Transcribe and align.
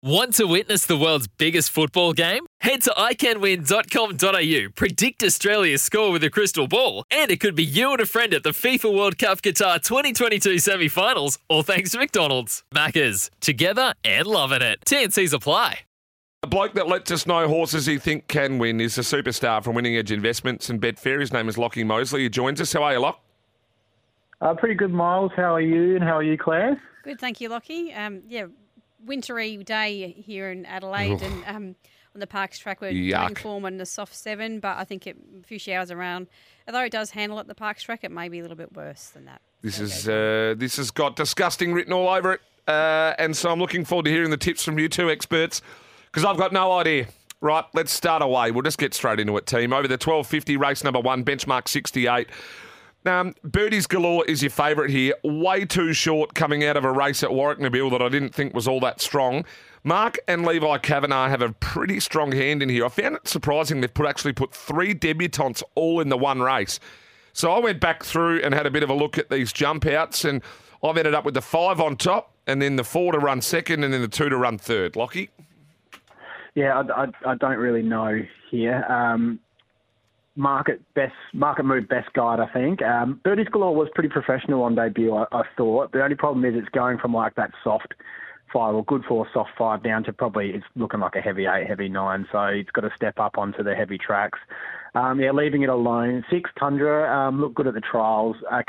Want 0.00 0.34
to 0.34 0.44
witness 0.44 0.86
the 0.86 0.96
world's 0.96 1.26
biggest 1.26 1.70
football 1.70 2.12
game? 2.12 2.46
Head 2.60 2.82
to 2.82 2.90
iCanWin.com.au, 2.90 4.70
predict 4.76 5.24
Australia's 5.24 5.82
score 5.82 6.12
with 6.12 6.22
a 6.22 6.30
crystal 6.30 6.68
ball, 6.68 7.02
and 7.10 7.32
it 7.32 7.40
could 7.40 7.56
be 7.56 7.64
you 7.64 7.90
and 7.90 8.00
a 8.00 8.06
friend 8.06 8.32
at 8.32 8.44
the 8.44 8.50
FIFA 8.50 8.96
World 8.96 9.18
Cup 9.18 9.42
Qatar 9.42 9.82
2022 9.82 10.60
semi 10.60 10.86
finals, 10.86 11.40
all 11.48 11.64
thanks 11.64 11.90
to 11.90 11.98
McDonald's. 11.98 12.62
Maccas, 12.72 13.28
together 13.40 13.92
and 14.04 14.28
loving 14.28 14.62
it. 14.62 14.78
TNC's 14.86 15.32
apply. 15.32 15.80
A 16.44 16.46
bloke 16.46 16.74
that 16.74 16.86
lets 16.86 17.10
us 17.10 17.26
know 17.26 17.48
horses 17.48 17.86
he 17.86 17.98
think 17.98 18.28
can 18.28 18.58
win 18.58 18.80
is 18.80 18.96
a 18.98 19.00
superstar 19.00 19.64
from 19.64 19.74
Winning 19.74 19.96
Edge 19.96 20.12
Investments 20.12 20.70
and 20.70 20.80
Betfair. 20.80 21.18
His 21.18 21.32
name 21.32 21.48
is 21.48 21.58
Lockie 21.58 21.82
Mosley. 21.82 22.22
He 22.22 22.28
joins 22.28 22.60
us. 22.60 22.72
How 22.72 22.84
are 22.84 22.92
you, 22.92 23.00
Lock? 23.00 23.20
Uh, 24.40 24.54
pretty 24.54 24.76
good, 24.76 24.92
Miles. 24.92 25.32
How 25.34 25.56
are 25.56 25.60
you 25.60 25.96
and 25.96 26.04
how 26.04 26.16
are 26.16 26.22
you, 26.22 26.38
Claire? 26.38 26.80
Good, 27.02 27.18
thank 27.18 27.40
you, 27.40 27.48
Lockie. 27.48 27.92
Um, 27.92 28.22
yeah, 28.28 28.46
wintry 29.04 29.56
day 29.58 30.14
here 30.18 30.50
in 30.50 30.66
Adelaide, 30.66 31.22
and 31.22 31.44
um, 31.46 31.76
on 32.14 32.20
the 32.20 32.26
Parks 32.26 32.58
track 32.58 32.80
we're 32.80 32.92
going 33.10 33.34
form 33.34 33.64
on 33.64 33.76
the 33.76 33.86
soft 33.86 34.14
seven, 34.14 34.60
but 34.60 34.76
I 34.76 34.84
think 34.84 35.06
it, 35.06 35.16
a 35.40 35.42
few 35.44 35.58
showers 35.58 35.90
around. 35.90 36.26
Although 36.66 36.84
it 36.84 36.92
does 36.92 37.10
handle 37.10 37.38
at 37.38 37.46
the 37.46 37.54
Parks 37.54 37.82
track, 37.82 38.00
it 38.02 38.10
may 38.10 38.28
be 38.28 38.38
a 38.38 38.42
little 38.42 38.56
bit 38.56 38.74
worse 38.74 39.08
than 39.08 39.24
that. 39.26 39.40
This 39.62 39.80
is 39.80 40.08
uh, 40.08 40.54
this 40.56 40.76
has 40.76 40.90
got 40.90 41.16
disgusting 41.16 41.72
written 41.72 41.92
all 41.92 42.08
over 42.08 42.34
it, 42.34 42.40
uh, 42.66 43.14
and 43.18 43.36
so 43.36 43.50
I'm 43.50 43.58
looking 43.58 43.84
forward 43.84 44.04
to 44.04 44.10
hearing 44.10 44.30
the 44.30 44.36
tips 44.36 44.64
from 44.64 44.78
you 44.78 44.88
two 44.88 45.10
experts 45.10 45.62
because 46.06 46.24
I've 46.24 46.38
got 46.38 46.52
no 46.52 46.72
idea. 46.72 47.08
Right, 47.40 47.64
let's 47.72 47.92
start 47.92 48.20
away. 48.20 48.50
We'll 48.50 48.62
just 48.62 48.78
get 48.78 48.94
straight 48.94 49.20
into 49.20 49.36
it, 49.36 49.46
team. 49.46 49.72
Over 49.72 49.86
the 49.86 49.92
1250 49.92 50.56
race 50.56 50.82
number 50.82 50.98
one, 50.98 51.24
benchmark 51.24 51.68
68. 51.68 52.28
Um, 53.06 53.34
Birdies 53.42 53.86
Galore 53.86 54.24
is 54.26 54.42
your 54.42 54.50
favourite 54.50 54.90
here. 54.90 55.14
Way 55.22 55.64
too 55.64 55.92
short 55.92 56.34
coming 56.34 56.64
out 56.64 56.76
of 56.76 56.84
a 56.84 56.92
race 56.92 57.22
at 57.22 57.30
Warrnambool 57.30 57.90
that 57.92 58.02
I 58.02 58.08
didn't 58.08 58.34
think 58.34 58.54
was 58.54 58.68
all 58.68 58.80
that 58.80 59.00
strong. 59.00 59.44
Mark 59.84 60.18
and 60.26 60.44
Levi 60.44 60.78
Kavanagh 60.78 61.28
have 61.28 61.40
a 61.40 61.52
pretty 61.52 62.00
strong 62.00 62.32
hand 62.32 62.62
in 62.62 62.68
here. 62.68 62.84
I 62.84 62.88
found 62.88 63.16
it 63.16 63.28
surprising 63.28 63.80
they've 63.80 63.92
put 63.92 64.06
actually 64.06 64.32
put 64.32 64.52
three 64.52 64.94
debutantes 64.94 65.62
all 65.74 66.00
in 66.00 66.08
the 66.08 66.18
one 66.18 66.42
race. 66.42 66.80
So 67.32 67.52
I 67.52 67.60
went 67.60 67.80
back 67.80 68.02
through 68.02 68.40
and 68.42 68.52
had 68.52 68.66
a 68.66 68.70
bit 68.70 68.82
of 68.82 68.90
a 68.90 68.94
look 68.94 69.16
at 69.16 69.30
these 69.30 69.52
jump 69.52 69.86
outs, 69.86 70.24
and 70.24 70.42
I've 70.82 70.96
ended 70.96 71.14
up 71.14 71.24
with 71.24 71.34
the 71.34 71.40
five 71.40 71.80
on 71.80 71.96
top, 71.96 72.32
and 72.46 72.60
then 72.60 72.76
the 72.76 72.84
four 72.84 73.12
to 73.12 73.18
run 73.18 73.40
second, 73.40 73.84
and 73.84 73.94
then 73.94 74.02
the 74.02 74.08
two 74.08 74.28
to 74.28 74.36
run 74.36 74.58
third. 74.58 74.96
Lockie? 74.96 75.30
Yeah, 76.56 76.82
I, 76.82 77.04
I, 77.04 77.06
I 77.24 77.34
don't 77.36 77.58
really 77.58 77.82
know 77.82 78.20
here. 78.50 78.84
Um, 78.90 79.38
market 80.38 80.80
best 80.94 81.14
market 81.34 81.64
move 81.64 81.88
best 81.88 82.12
guide, 82.12 82.40
I 82.40 82.46
think. 82.46 82.80
Um, 82.80 83.20
Birdies 83.24 83.48
Galore 83.48 83.74
was 83.74 83.88
pretty 83.94 84.08
professional 84.08 84.62
on 84.62 84.74
debut, 84.74 85.14
I, 85.14 85.26
I 85.32 85.42
thought. 85.56 85.92
The 85.92 86.02
only 86.02 86.16
problem 86.16 86.44
is 86.44 86.54
it's 86.56 86.68
going 86.70 86.98
from 86.98 87.12
like 87.12 87.34
that 87.34 87.50
soft 87.62 87.94
five 88.52 88.74
or 88.74 88.84
good 88.84 89.04
four, 89.04 89.26
soft 89.32 89.50
five 89.58 89.82
down 89.82 90.04
to 90.04 90.12
probably 90.12 90.50
it's 90.50 90.64
looking 90.76 91.00
like 91.00 91.16
a 91.16 91.20
heavy 91.20 91.46
eight, 91.46 91.66
heavy 91.66 91.88
nine. 91.88 92.26
So 92.32 92.40
it's 92.44 92.70
got 92.70 92.82
to 92.82 92.92
step 92.94 93.18
up 93.18 93.36
onto 93.36 93.62
the 93.62 93.74
heavy 93.74 93.98
tracks. 93.98 94.38
Um, 94.94 95.20
yeah, 95.20 95.32
leaving 95.32 95.62
it 95.62 95.68
alone. 95.68 96.24
Six 96.30 96.50
Tundra 96.58 97.12
um, 97.14 97.40
looked 97.40 97.56
good 97.56 97.66
at 97.66 97.74
the 97.74 97.80
trials. 97.80 98.36
Uh, 98.50 98.62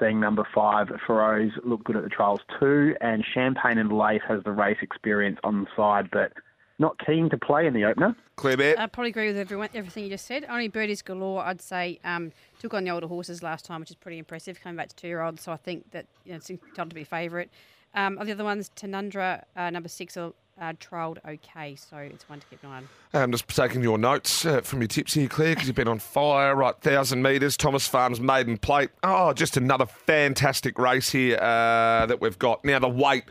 seeing 0.00 0.20
number 0.20 0.46
five. 0.54 0.88
Feroz 1.06 1.52
looked 1.64 1.84
good 1.84 1.96
at 1.96 2.02
the 2.02 2.08
trials 2.08 2.40
too. 2.58 2.96
And 3.00 3.24
Champagne 3.24 3.78
and 3.78 3.92
Lace 3.92 4.22
has 4.26 4.42
the 4.42 4.52
race 4.52 4.78
experience 4.82 5.38
on 5.44 5.62
the 5.62 5.66
side, 5.76 6.08
but 6.10 6.32
not 6.80 6.98
keen 7.04 7.28
to 7.30 7.38
play 7.38 7.66
in 7.66 7.74
the 7.74 7.84
opener. 7.84 8.16
Claire 8.36 8.56
Bet? 8.56 8.78
I 8.80 8.86
probably 8.86 9.10
agree 9.10 9.28
with 9.28 9.36
everyone, 9.36 9.68
everything 9.74 10.04
you 10.04 10.10
just 10.10 10.26
said. 10.26 10.46
Only 10.48 10.68
Birdies 10.68 11.02
Galore, 11.02 11.44
I'd 11.44 11.60
say, 11.60 12.00
um, 12.04 12.32
took 12.58 12.74
on 12.74 12.84
the 12.84 12.90
older 12.90 13.06
horses 13.06 13.42
last 13.42 13.64
time, 13.64 13.80
which 13.80 13.90
is 13.90 13.96
pretty 13.96 14.18
impressive, 14.18 14.60
coming 14.60 14.76
back 14.76 14.88
to 14.88 14.96
two 14.96 15.06
year 15.06 15.20
olds. 15.20 15.42
So 15.42 15.52
I 15.52 15.56
think 15.56 15.90
that 15.92 16.06
you 16.24 16.32
know, 16.32 16.36
it's 16.38 16.50
entitled 16.50 16.90
to 16.90 16.94
be 16.94 17.04
favourite. 17.04 17.50
Um, 17.94 18.18
of 18.18 18.26
the 18.26 18.32
other 18.32 18.44
ones, 18.44 18.70
Tanundra, 18.74 19.44
uh, 19.56 19.70
number 19.70 19.88
six, 19.88 20.16
are 20.16 20.32
uh, 20.60 20.72
trialled 20.74 21.18
okay. 21.26 21.74
So 21.74 21.96
it's 21.96 22.28
one 22.28 22.40
to 22.40 22.46
keep 22.46 22.62
an 22.62 22.70
eye 22.70 22.76
on. 22.76 22.88
I'm 23.12 23.32
just 23.32 23.48
taking 23.48 23.82
your 23.82 23.98
notes 23.98 24.44
uh, 24.44 24.60
from 24.60 24.80
your 24.80 24.88
tips 24.88 25.14
here, 25.14 25.28
Claire, 25.28 25.54
because 25.54 25.66
you've 25.66 25.76
been 25.76 25.88
on 25.88 25.98
fire. 25.98 26.54
Right, 26.54 26.74
1,000 26.74 27.22
metres, 27.22 27.56
Thomas 27.56 27.88
Farms 27.88 28.20
Maiden 28.20 28.56
Plate. 28.58 28.90
Oh, 29.02 29.32
just 29.32 29.56
another 29.56 29.86
fantastic 29.86 30.78
race 30.78 31.10
here 31.10 31.36
uh, 31.36 32.06
that 32.06 32.20
we've 32.20 32.38
got. 32.38 32.64
Now, 32.64 32.78
the 32.78 32.88
weight, 32.88 33.24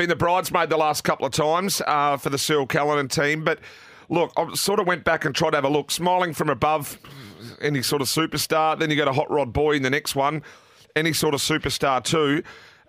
been 0.00 0.08
the 0.08 0.16
bridesmaid 0.16 0.70
the 0.70 0.78
last 0.78 1.04
couple 1.04 1.26
of 1.26 1.32
times 1.32 1.82
uh, 1.86 2.16
for 2.16 2.30
the 2.30 2.38
Cyril 2.38 2.66
Callanan 2.66 3.06
team. 3.06 3.44
But 3.44 3.58
look, 4.08 4.32
I 4.34 4.54
sort 4.54 4.80
of 4.80 4.86
went 4.86 5.04
back 5.04 5.26
and 5.26 5.34
tried 5.34 5.50
to 5.50 5.58
have 5.58 5.64
a 5.66 5.68
look. 5.68 5.90
Smiling 5.90 6.32
from 6.32 6.48
above, 6.48 6.98
any 7.60 7.82
sort 7.82 8.00
of 8.00 8.08
superstar. 8.08 8.78
Then 8.78 8.88
you 8.88 8.96
got 8.96 9.08
a 9.08 9.12
Hot 9.12 9.30
Rod 9.30 9.52
Boy 9.52 9.72
in 9.72 9.82
the 9.82 9.90
next 9.90 10.16
one, 10.16 10.42
any 10.96 11.12
sort 11.12 11.34
of 11.34 11.40
superstar 11.40 12.02
too. 12.02 12.42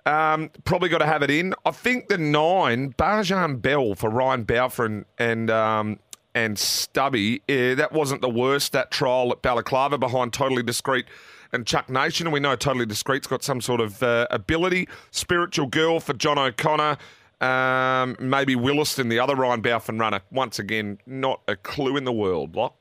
Um, 0.06 0.52
probably 0.64 0.88
got 0.88 1.00
to 1.00 1.06
have 1.06 1.22
it 1.22 1.30
in. 1.30 1.54
I 1.66 1.72
think 1.72 2.08
the 2.08 2.18
nine, 2.18 2.94
Barjan 2.94 3.62
Bell 3.62 3.94
for 3.96 4.10
Ryan 4.10 4.44
Balfour 4.44 5.04
and 5.18 5.52
um, 5.52 6.00
and 6.34 6.58
Stubby, 6.58 7.42
eh, 7.50 7.76
that 7.76 7.92
wasn't 7.92 8.22
the 8.22 8.30
worst, 8.30 8.72
that 8.72 8.90
trial 8.90 9.34
at 9.34 9.42
Balaclava 9.42 9.98
behind 9.98 10.32
Totally 10.32 10.64
Discreet 10.64 11.08
and 11.54 11.66
Chuck 11.66 11.90
Nation. 11.90 12.28
And 12.28 12.34
we 12.34 12.40
know 12.40 12.56
Totally 12.56 12.86
Discreet's 12.86 13.28
got 13.28 13.44
some 13.44 13.62
sort 13.62 13.82
of 13.82 14.02
uh, 14.02 14.28
ability. 14.32 14.88
Spiritual 15.12 15.68
Girl 15.68 16.00
for 16.00 16.14
John 16.14 16.38
O'Connor. 16.38 16.98
Um, 17.42 18.16
maybe 18.20 18.56
Williston, 18.56 19.10
the 19.10 19.20
other 19.20 19.36
Ryan 19.36 19.62
Balfour 19.62 19.96
runner. 19.96 20.22
Once 20.32 20.60
again, 20.60 21.00
not 21.06 21.42
a 21.48 21.56
clue 21.56 21.98
in 21.98 22.04
the 22.04 22.14
world. 22.14 22.56
Lock. 22.56 22.76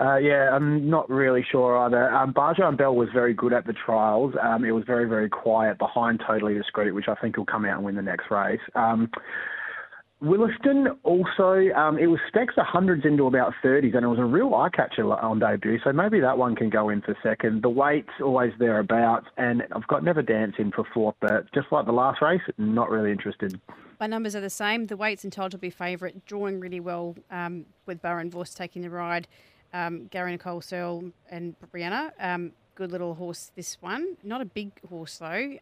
Uh, 0.00 0.16
yeah, 0.16 0.48
I'm 0.54 0.88
not 0.88 1.10
really 1.10 1.44
sure 1.52 1.76
either. 1.76 2.10
Um, 2.14 2.32
Barjan 2.32 2.78
Bell 2.78 2.94
was 2.94 3.10
very 3.12 3.34
good 3.34 3.52
at 3.52 3.66
the 3.66 3.74
trials. 3.74 4.34
Um, 4.40 4.64
it 4.64 4.70
was 4.70 4.84
very, 4.86 5.06
very 5.06 5.28
quiet 5.28 5.76
behind 5.76 6.22
Totally 6.26 6.54
Discreet, 6.54 6.92
which 6.92 7.08
I 7.08 7.14
think 7.16 7.36
will 7.36 7.44
come 7.44 7.66
out 7.66 7.76
and 7.76 7.84
win 7.84 7.96
the 7.96 8.02
next 8.02 8.30
race. 8.30 8.60
Um, 8.74 9.10
Williston 10.20 10.88
also, 11.02 11.70
um, 11.74 11.98
it 11.98 12.06
was 12.06 12.20
specs 12.28 12.54
the 12.54 12.62
hundreds 12.62 13.06
into 13.06 13.26
about 13.26 13.54
30s, 13.64 13.94
and 13.96 14.04
it 14.04 14.08
was 14.08 14.18
a 14.18 14.24
real 14.24 14.54
eye 14.54 14.68
catcher 14.68 15.10
on 15.10 15.38
debut. 15.38 15.78
So 15.82 15.92
maybe 15.92 16.20
that 16.20 16.36
one 16.36 16.54
can 16.54 16.68
go 16.68 16.90
in 16.90 17.00
for 17.00 17.16
second. 17.22 17.62
The 17.62 17.70
weight's 17.70 18.10
always 18.22 18.52
thereabouts, 18.58 19.26
and 19.38 19.62
I've 19.72 19.86
got 19.86 20.04
Never 20.04 20.20
Dance 20.20 20.56
in 20.58 20.72
for 20.72 20.84
fourth, 20.92 21.14
but 21.20 21.50
just 21.54 21.68
like 21.72 21.86
the 21.86 21.92
last 21.92 22.20
race, 22.20 22.42
not 22.58 22.90
really 22.90 23.10
interested. 23.10 23.58
My 23.98 24.06
numbers 24.06 24.36
are 24.36 24.42
the 24.42 24.50
same. 24.50 24.86
The 24.86 24.96
weight's 24.96 25.24
entitled 25.24 25.52
to 25.52 25.58
be 25.58 25.70
favourite, 25.70 26.26
drawing 26.26 26.60
really 26.60 26.80
well 26.80 27.16
um, 27.30 27.64
with 27.86 28.02
Barend 28.02 28.32
Vorster 28.32 28.56
taking 28.56 28.82
the 28.82 28.90
ride. 28.90 29.26
Um, 29.72 30.06
Gary 30.06 30.32
Nicole 30.32 30.60
Searle 30.60 31.12
and 31.30 31.54
Brianna. 31.72 32.10
Um, 32.20 32.52
good 32.74 32.92
little 32.92 33.14
horse, 33.14 33.52
this 33.56 33.78
one. 33.80 34.16
Not 34.22 34.42
a 34.42 34.46
big 34.46 34.72
horse, 34.86 35.16
though. 35.16 35.56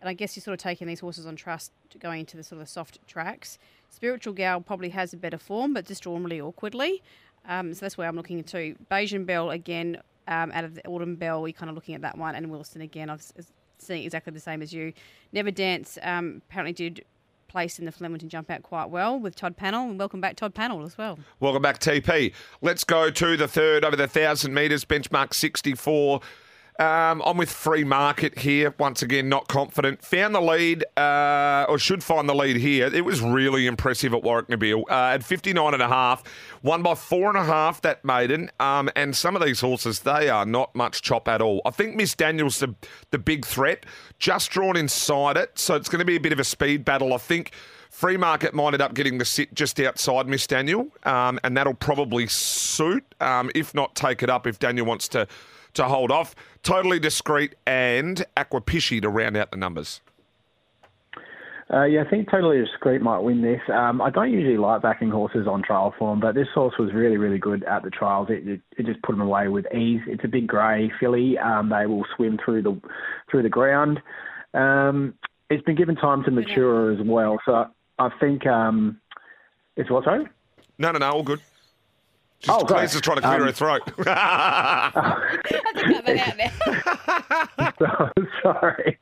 And 0.00 0.08
I 0.08 0.12
guess 0.12 0.36
you're 0.36 0.42
sort 0.42 0.54
of 0.54 0.60
taking 0.60 0.86
these 0.86 1.00
horses 1.00 1.26
on 1.26 1.36
trust 1.36 1.72
going 1.98 2.20
into 2.20 2.36
the 2.36 2.42
sort 2.42 2.60
of 2.60 2.68
soft 2.68 2.98
tracks. 3.06 3.58
Spiritual 3.88 4.34
Gal 4.34 4.60
probably 4.60 4.90
has 4.90 5.12
a 5.12 5.16
better 5.16 5.38
form, 5.38 5.72
but 5.72 5.86
just 5.86 6.02
drawn 6.02 6.22
really 6.22 6.40
awkwardly. 6.40 7.02
Um, 7.48 7.72
so 7.72 7.80
that's 7.80 7.96
where 7.96 8.08
I'm 8.08 8.16
looking 8.16 8.38
into. 8.38 8.76
Bayesian 8.90 9.24
Bell, 9.24 9.50
again, 9.50 10.00
um, 10.28 10.50
out 10.52 10.64
of 10.64 10.74
the 10.74 10.86
Autumn 10.86 11.16
Bell, 11.16 11.42
we're 11.42 11.52
kind 11.52 11.70
of 11.70 11.74
looking 11.74 11.94
at 11.94 12.02
that 12.02 12.18
one. 12.18 12.34
And 12.34 12.50
Wilson, 12.50 12.82
again, 12.82 13.08
I've 13.08 13.22
seen 13.78 14.04
exactly 14.04 14.32
the 14.32 14.40
same 14.40 14.62
as 14.62 14.72
you. 14.72 14.92
Never 15.32 15.50
Dance 15.50 15.98
um, 16.02 16.42
apparently 16.48 16.72
did 16.72 17.04
place 17.48 17.78
in 17.78 17.84
the 17.84 17.92
Flemington 17.92 18.28
jump 18.28 18.50
out 18.50 18.62
quite 18.62 18.90
well 18.90 19.18
with 19.18 19.36
Todd 19.36 19.56
Pannell. 19.56 19.88
And 19.88 19.98
welcome 19.98 20.20
back, 20.20 20.36
Todd 20.36 20.54
Pannell, 20.54 20.84
as 20.84 20.98
well. 20.98 21.18
Welcome 21.40 21.62
back, 21.62 21.78
TP. 21.78 22.32
Let's 22.60 22.84
go 22.84 23.10
to 23.10 23.36
the 23.36 23.48
third 23.48 23.84
over 23.84 23.96
the 23.96 24.02
1,000 24.02 24.52
metres, 24.52 24.84
benchmark 24.84 25.32
64. 25.32 26.20
Um, 26.78 27.22
I'm 27.24 27.38
with 27.38 27.50
Free 27.50 27.84
Market 27.84 28.38
here. 28.38 28.74
Once 28.78 29.00
again, 29.00 29.28
not 29.28 29.48
confident. 29.48 30.02
Found 30.02 30.34
the 30.34 30.40
lead, 30.40 30.84
uh, 30.96 31.64
or 31.68 31.78
should 31.78 32.04
find 32.04 32.28
the 32.28 32.34
lead 32.34 32.56
here. 32.56 32.86
It 32.92 33.04
was 33.04 33.22
really 33.22 33.66
impressive 33.66 34.12
at 34.12 34.22
Warrnambool. 34.22 34.82
Uh, 34.90 35.14
at 35.14 35.24
59 35.24 35.72
and 35.72 35.82
a 35.82 35.88
half, 35.88 36.22
won 36.62 36.82
by 36.82 36.94
four 36.94 37.28
and 37.28 37.38
a 37.38 37.44
half 37.44 37.80
that 37.80 38.04
maiden. 38.04 38.50
Um, 38.60 38.90
and 38.94 39.16
some 39.16 39.36
of 39.36 39.42
these 39.42 39.60
horses, 39.60 40.00
they 40.00 40.28
are 40.28 40.44
not 40.44 40.74
much 40.74 41.00
chop 41.00 41.28
at 41.28 41.40
all. 41.40 41.62
I 41.64 41.70
think 41.70 41.96
Miss 41.96 42.14
Daniel's 42.14 42.60
the, 42.60 42.74
the 43.10 43.18
big 43.18 43.46
threat, 43.46 43.86
just 44.18 44.50
drawn 44.50 44.76
inside 44.76 45.38
it. 45.38 45.58
So 45.58 45.76
it's 45.76 45.88
going 45.88 46.00
to 46.00 46.04
be 46.04 46.16
a 46.16 46.20
bit 46.20 46.32
of 46.32 46.40
a 46.40 46.44
speed 46.44 46.84
battle. 46.84 47.14
I 47.14 47.18
think. 47.18 47.52
Free 47.88 48.18
market 48.18 48.52
might 48.52 48.74
end 48.74 48.82
up 48.82 48.92
getting 48.92 49.16
the 49.16 49.24
sit 49.24 49.54
just 49.54 49.80
outside 49.80 50.28
Miss 50.28 50.46
Daniel, 50.46 50.88
um, 51.04 51.40
and 51.42 51.56
that'll 51.56 51.72
probably 51.72 52.26
suit, 52.26 53.02
um, 53.20 53.50
if 53.54 53.74
not 53.74 53.94
take 53.94 54.22
it 54.22 54.28
up 54.28 54.46
if 54.46 54.58
Daniel 54.58 54.84
wants 54.84 55.08
to 55.08 55.26
to 55.76 55.84
hold 55.84 56.10
off. 56.10 56.34
Totally 56.62 56.98
discreet 56.98 57.54
and 57.66 58.24
Aquapisci 58.36 59.00
to 59.02 59.08
round 59.08 59.36
out 59.36 59.50
the 59.50 59.56
numbers. 59.56 60.00
Uh, 61.72 61.82
yeah, 61.84 62.04
I 62.06 62.08
think 62.08 62.30
Totally 62.30 62.64
Discreet 62.64 63.02
might 63.02 63.18
win 63.18 63.42
this. 63.42 63.60
Um, 63.72 64.00
I 64.00 64.10
don't 64.10 64.30
usually 64.30 64.56
like 64.56 64.82
backing 64.82 65.10
horses 65.10 65.48
on 65.48 65.64
trial 65.64 65.92
form, 65.98 66.20
but 66.20 66.36
this 66.36 66.46
horse 66.54 66.74
was 66.78 66.92
really, 66.92 67.16
really 67.16 67.38
good 67.38 67.64
at 67.64 67.82
the 67.82 67.90
trials. 67.90 68.28
It, 68.30 68.46
it, 68.46 68.60
it 68.78 68.86
just 68.86 69.02
put 69.02 69.12
them 69.12 69.20
away 69.20 69.48
with 69.48 69.66
ease. 69.74 70.00
It's 70.06 70.22
a 70.22 70.28
big 70.28 70.46
grey 70.46 70.92
filly. 71.00 71.36
Um, 71.38 71.70
they 71.70 71.86
will 71.86 72.04
swim 72.14 72.38
through 72.44 72.62
the 72.62 72.80
through 73.28 73.42
the 73.42 73.48
ground. 73.48 74.00
Um, 74.54 75.14
it's 75.50 75.64
been 75.64 75.74
given 75.74 75.96
time 75.96 76.22
to 76.24 76.30
mature 76.30 76.92
as 76.92 77.04
well, 77.04 77.40
so 77.44 77.66
I 77.98 78.10
think 78.20 78.46
um, 78.46 79.00
it's 79.76 79.90
what 79.90 80.04
sorry. 80.04 80.26
No, 80.78 80.92
no, 80.92 80.98
no, 81.00 81.10
all 81.10 81.22
good. 81.24 81.40
Just, 82.40 82.50
Oh, 82.54 82.64
great. 82.64 82.68
Claire's 82.76 82.92
just 82.92 83.04
trying 83.04 83.16
to 83.16 83.22
clear 83.22 83.34
Um, 83.40 83.42
her 83.46 83.52
throat. 83.52 83.82
I 84.06 84.90
have 84.94 85.74
to 85.74 85.82
cut 85.84 86.04
that 86.04 86.18
out 86.18 86.36
now. 87.58 87.72
So- 87.78 88.26
sorry. 88.42 88.98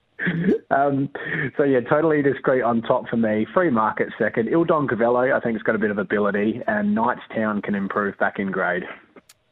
um, 0.71 1.11
so 1.57 1.65
yeah, 1.65 1.81
totally 1.81 2.23
discreet 2.23 2.63
on 2.63 2.81
top 2.83 3.09
for 3.09 3.17
me. 3.17 3.47
Free 3.53 3.71
market 3.71 4.09
second. 4.19 4.49
Il 4.49 4.65
Don 4.65 4.87
Cavallo, 4.89 5.35
I 5.37 5.41
think, 5.41 5.57
has 5.57 5.63
got 5.63 5.75
a 5.75 5.79
bit 5.79 5.91
of 5.91 5.99
ability, 5.99 6.63
and 6.67 6.97
Knightstown 6.97 7.63
can 7.63 7.75
improve 7.75 8.17
back 8.19 8.39
in 8.39 8.51
grade. 8.51 8.85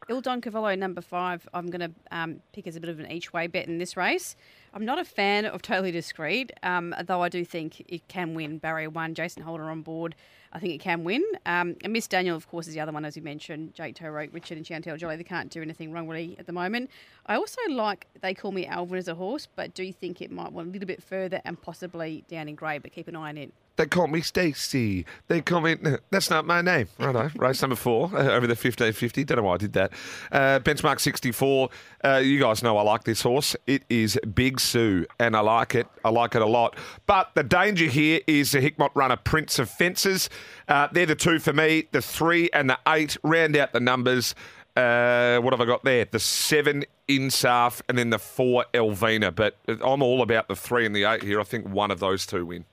Il 0.09 0.19
Don 0.21 0.41
Cavallo, 0.41 0.75
number 0.75 0.99
five, 1.01 1.47
I'm 1.53 1.67
going 1.67 1.79
to 1.79 1.91
um, 2.11 2.39
pick 2.53 2.67
as 2.67 2.75
a 2.75 2.79
bit 2.81 2.89
of 2.89 2.99
an 2.99 3.09
each 3.11 3.31
way 3.31 3.47
bet 3.47 3.67
in 3.67 3.77
this 3.77 3.95
race. 3.95 4.35
I'm 4.73 4.83
not 4.83 4.99
a 4.99 5.05
fan 5.05 5.45
of 5.45 5.61
Totally 5.61 5.91
Discreet, 5.91 6.51
um, 6.63 6.93
though 7.05 7.21
I 7.21 7.29
do 7.29 7.45
think 7.45 7.81
it 7.87 8.07
can 8.09 8.33
win 8.33 8.57
barrier 8.57 8.89
one. 8.89 9.13
Jason 9.13 9.43
Holder 9.43 9.63
on 9.65 9.81
board. 9.81 10.15
I 10.53 10.59
think 10.59 10.73
it 10.73 10.81
can 10.81 11.03
win. 11.03 11.23
Um, 11.47 11.75
and 11.83 11.91
Miss 11.91 12.07
Daniel, 12.07 12.37
of 12.37 12.47
course, 12.47 12.67
is 12.67 12.75
the 12.75 12.79
other 12.79 12.91
one, 12.91 13.05
as 13.05 13.17
you 13.17 13.23
mentioned. 13.23 13.73
Jake 13.73 13.95
Toeroek, 13.95 14.31
Richard, 14.31 14.57
and 14.57 14.65
Chantel 14.65 14.97
Jolly. 14.97 15.17
They 15.17 15.23
can't 15.23 15.49
do 15.49 15.63
anything 15.63 15.91
wrong 15.91 16.07
really 16.07 16.35
at 16.37 16.45
the 16.45 16.53
moment. 16.53 16.91
I 17.25 17.35
also 17.35 17.59
like 17.69 18.07
They 18.21 18.35
Call 18.35 18.51
Me 18.51 18.67
Alvin 18.67 18.99
as 18.99 19.07
a 19.07 19.15
horse, 19.15 19.47
but 19.55 19.73
do 19.73 19.91
think 19.91 20.21
it 20.21 20.31
might 20.31 20.51
want 20.51 20.69
a 20.69 20.71
little 20.71 20.87
bit 20.87 21.01
further 21.01 21.41
and 21.43 21.59
possibly 21.59 22.23
down 22.27 22.47
in 22.47 22.55
grade, 22.55 22.83
but 22.83 22.91
keep 22.91 23.07
an 23.07 23.15
eye 23.15 23.29
on 23.29 23.37
it. 23.37 23.53
They 23.75 23.87
call 23.87 24.07
me 24.07 24.21
Stacey. 24.21 25.05
They 25.27 25.41
call 25.41 25.61
me. 25.61 25.75
That's 26.11 26.29
not 26.29 26.45
my 26.45 26.61
name. 26.61 26.87
Righto. 26.99 27.31
Race 27.35 27.61
number 27.61 27.75
four 27.75 28.05
uh, 28.13 28.29
over 28.29 28.45
the 28.45 28.53
1550. 28.53 29.23
Don't 29.23 29.37
know 29.37 29.43
why 29.43 29.55
I 29.55 29.57
did 29.57 29.73
that. 29.73 29.91
Uh, 30.31 30.59
benchmark 30.59 30.99
64. 30.99 31.69
Uh, 32.03 32.21
you 32.23 32.39
guys 32.39 32.61
know 32.61 32.77
I 32.77 32.83
like 32.83 33.03
this 33.03 33.23
horse. 33.23 33.55
It 33.65 33.83
is 33.89 34.19
Big 34.31 34.59
Sue, 34.59 35.07
and 35.19 35.35
I 35.35 35.39
like 35.39 35.73
it. 35.73 35.87
I 36.05 36.09
like 36.09 36.35
it 36.35 36.43
a 36.43 36.47
lot. 36.47 36.75
But 37.07 37.31
the 37.33 37.43
danger 37.43 37.85
here 37.85 38.21
is 38.27 38.51
the 38.51 38.59
Hickmott 38.59 38.91
runner, 38.93 39.15
Prince 39.15 39.57
of 39.57 39.71
Fences. 39.71 40.29
Uh, 40.67 40.87
they're 40.91 41.07
the 41.07 41.15
two 41.15 41.39
for 41.39 41.53
me. 41.53 41.87
The 41.91 42.01
three 42.01 42.51
and 42.53 42.69
the 42.69 42.77
eight 42.87 43.17
round 43.23 43.57
out 43.57 43.73
the 43.73 43.79
numbers. 43.79 44.35
Uh, 44.75 45.39
what 45.39 45.53
have 45.53 45.61
I 45.61 45.65
got 45.65 45.83
there? 45.83 46.05
The 46.05 46.19
seven 46.19 46.83
Insaf 47.07 47.81
and 47.89 47.97
then 47.97 48.11
the 48.11 48.19
four 48.19 48.65
Elvina. 48.73 49.33
But 49.33 49.57
I'm 49.67 50.01
all 50.03 50.21
about 50.21 50.47
the 50.47 50.55
three 50.55 50.85
and 50.85 50.95
the 50.95 51.05
eight 51.05 51.23
here. 51.23 51.39
I 51.39 51.43
think 51.43 51.67
one 51.67 51.89
of 51.89 51.99
those 51.99 52.25
two 52.27 52.45
win. 52.45 52.65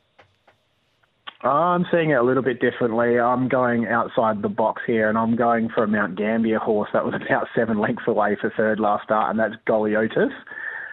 I'm 1.43 1.87
seeing 1.91 2.11
it 2.11 2.15
a 2.15 2.23
little 2.23 2.43
bit 2.43 2.61
differently. 2.61 3.19
I'm 3.19 3.49
going 3.49 3.87
outside 3.87 4.43
the 4.43 4.49
box 4.49 4.83
here, 4.87 5.09
and 5.09 5.17
I'm 5.17 5.37
going 5.37 5.71
for 5.71 5.83
a 5.83 5.89
Mount 5.89 6.17
Gambier 6.17 6.59
horse 6.59 6.91
that 6.93 7.05
was 7.05 7.15
about 7.27 7.49
seven 7.55 7.79
lengths 7.79 8.05
away 8.07 8.37
for 8.41 8.53
third 8.57 8.79
last 8.79 9.05
start, 9.05 9.31
and 9.31 9.39
that's 9.39 9.55
Goliotis. 9.67 10.33